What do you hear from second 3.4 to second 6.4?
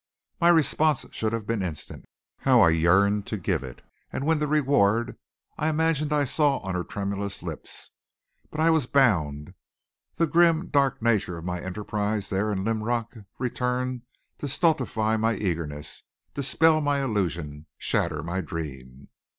it and win the reward I imagined I